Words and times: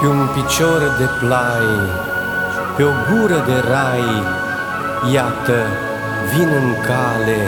Pe 0.00 0.06
un 0.06 0.28
picior 0.34 0.80
de 0.98 1.08
plai, 1.20 1.68
pe 2.76 2.82
o 2.82 2.92
gură 3.08 3.44
de 3.46 3.62
rai, 3.70 4.08
Iată, 5.12 5.58
vin 6.34 6.48
în 6.48 6.74
cale, 6.86 7.40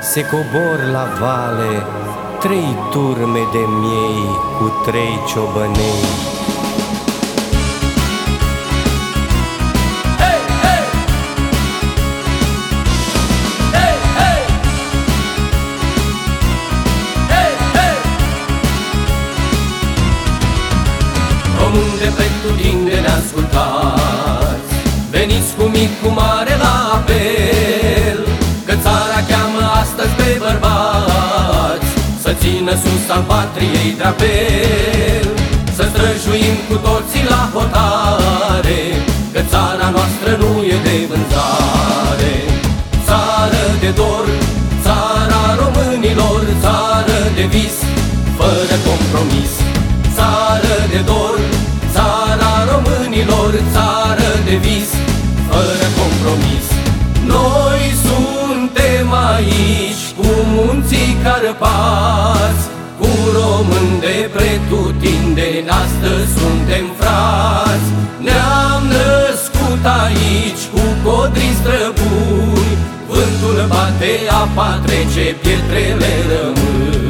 se 0.00 0.26
cobor 0.26 0.78
la 0.92 1.06
vale, 1.20 1.82
Trei 2.40 2.76
turme 2.90 3.40
de 3.52 3.64
miei 3.80 4.28
cu 4.58 4.72
trei 4.84 5.18
ciobănei. 5.26 6.39
Români 22.10 22.16
de 22.16 22.22
pretutinde 22.22 23.00
ne 23.00 23.12
ascultați 23.20 24.70
Veniți 25.10 25.54
cu 25.56 25.64
mic, 25.74 25.90
cu 26.02 26.08
mare 26.20 26.54
la 26.64 26.74
apel 26.96 28.18
Că 28.66 28.74
țara 28.84 29.20
cheamă 29.30 29.62
astăzi 29.82 30.12
pe 30.18 30.30
bărbați. 30.44 31.90
Să 32.22 32.30
țină 32.40 32.74
sus 32.82 33.04
al 33.14 33.24
patriei 33.30 33.90
drapel 33.98 35.28
Să 35.76 35.84
străjuim 35.92 36.56
cu 36.68 36.76
toții 36.86 37.24
la 37.32 37.42
hotare 37.54 38.82
Că 39.32 39.40
țara 39.52 39.88
noastră 39.96 40.30
nu 40.42 40.52
e 40.74 40.76
de 40.86 40.96
vânzare. 41.10 42.34
Țară 43.06 43.62
de 43.82 43.90
dor, 43.98 44.26
țară 53.72 54.30
de 54.46 54.56
vis, 54.64 54.90
fără 55.48 55.86
compromis. 56.00 56.66
Noi 57.34 57.82
suntem 58.06 59.06
aici 59.32 60.04
cu 60.18 60.28
munții 60.54 61.16
Carpați, 61.22 62.64
cu 63.00 63.10
români 63.38 64.00
de 64.04 64.16
pretutindeni, 64.34 65.68
astăzi 65.82 66.30
suntem 66.40 66.86
frați. 66.98 67.88
Ne-am 68.26 68.82
născut 68.96 69.82
aici 70.02 70.64
cu 70.72 70.82
codri 71.04 71.50
străbuni, 71.60 72.78
vântul 73.08 73.58
bate, 73.72 74.12
apa 74.42 74.80
trece, 74.86 75.26
pietrele 75.42 76.12
rămân. 76.30 77.09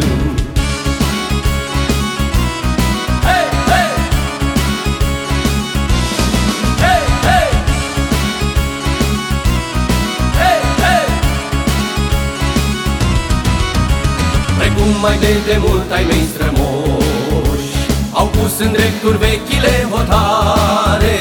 Mai 15.05 15.17
de 15.25 15.33
demult 15.49 15.89
ai 15.97 16.05
mei 16.11 16.25
strămoși. 16.33 16.91
Au 18.21 18.27
pus 18.37 18.55
în 18.65 18.73
drepturi 18.73 19.19
vechile 19.19 19.75
hotare 19.93 21.17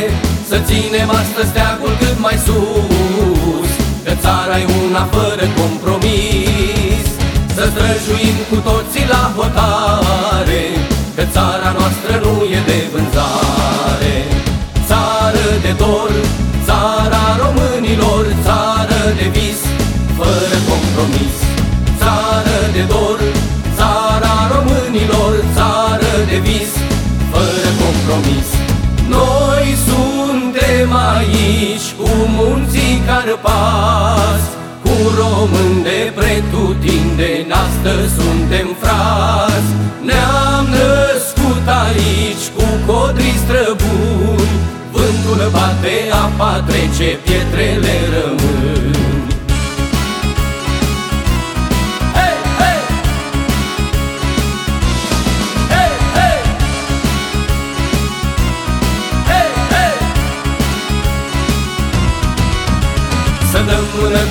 Să 0.50 0.58
ținem 0.68 1.10
astăzi 1.22 1.50
steagul 1.54 1.94
cât 2.02 2.18
mai 2.26 2.38
sus. 2.46 3.72
Că 4.06 4.14
țara 4.24 4.56
e 4.64 4.66
una 4.86 5.04
fără 5.16 5.46
compromis 5.60 7.06
Să 7.56 7.64
străjuim 7.72 8.38
cu 8.50 8.58
toții 8.70 9.08
la 9.14 9.24
hotare. 9.38 10.64
Că 11.16 11.24
țara 11.36 11.70
aici 31.20 31.88
cu 32.00 32.10
munții 32.38 33.02
Carpați, 33.08 34.50
cu 34.84 34.96
români 35.22 35.84
de 35.88 36.00
pretutindeni, 36.18 37.52
astăzi 37.66 38.12
suntem 38.20 38.68
frați. 38.82 39.70
Ne-am 40.08 40.66
născut 40.76 41.66
aici 41.84 42.46
cu 42.56 42.66
codri 42.88 43.34
străbuni, 43.44 44.56
vântul 44.94 45.42
bate, 45.56 45.96
apa 46.24 46.54
trece, 46.68 47.10
pietrele 47.26 47.96
rămân. 48.14 48.39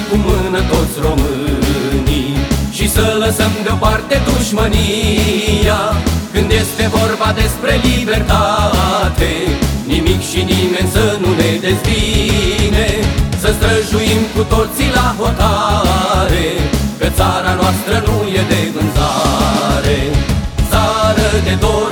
Cu 0.09 0.17
mână 0.27 0.61
toți 0.73 0.97
românii 1.07 2.35
Și 2.77 2.87
să 2.91 3.05
lăsăm 3.25 3.53
deoparte 3.65 4.17
dușmănia. 4.27 5.81
Când 6.33 6.51
este 6.63 6.85
vorba 6.99 7.29
despre 7.43 7.73
libertate 7.89 9.33
Nimic 9.87 10.21
și 10.31 10.41
nimeni 10.53 10.91
să 10.97 11.05
nu 11.23 11.31
ne 11.41 11.51
dezbine. 11.67 12.89
Să 13.43 13.49
străjuim 13.57 14.21
cu 14.35 14.43
toții 14.55 14.91
la 14.99 15.09
hotare 15.19 16.49
Că 16.99 17.07
țara 17.19 17.53
noastră 17.61 17.95
nu 18.07 18.17
e 18.41 18.43
de 18.53 18.61
vânzare. 18.75 19.99
Țară 20.71 21.29
de 21.47 21.55
dor, 21.65 21.88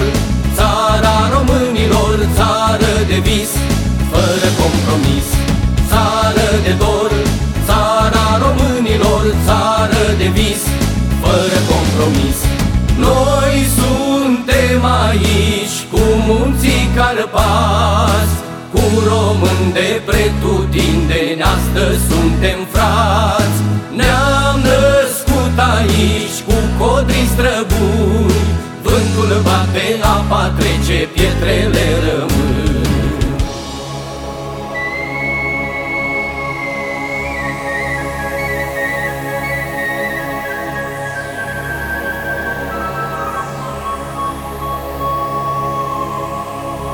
munții 17.17 17.33
Carpați, 17.33 18.37
cu 18.73 18.83
români 19.09 19.73
de 19.73 20.03
pretutindeni, 20.05 21.43
astăzi 21.43 22.01
suntem 22.11 22.59
frați. 22.73 23.59
Ne-am 23.97 24.61
născut 24.69 25.57
aici 25.75 26.39
cu 26.47 26.57
codri 26.79 27.29
străbuni, 27.33 28.47
vântul 28.83 29.43
bate, 29.45 29.87
apa 30.01 30.53
trece, 30.59 31.09
pietrele 31.13 31.87
rămân. 32.05 32.66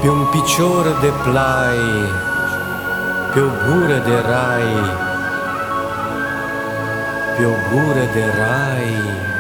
Pe 0.02 0.08
un 0.08 0.24
picior 0.30 0.84
de 1.00 1.12
plai, 1.22 1.80
pe 3.32 3.41
o 3.41 3.50
gură 3.65 4.03
de 4.06 4.16
rai, 4.30 4.72
pe 7.36 7.44
o 7.44 7.54
gură 7.71 8.04
de 8.12 8.24
rai, 8.38 9.31